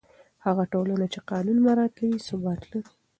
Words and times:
هغه 0.45 0.63
ټولنه 0.73 1.05
چې 1.13 1.19
قانون 1.31 1.57
مراعتوي، 1.65 2.17
ثبات 2.27 2.61
لري. 2.71 2.89